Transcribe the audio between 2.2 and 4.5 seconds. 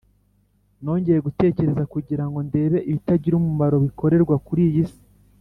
ngo ndebe ibitagira umumaro bikorerwa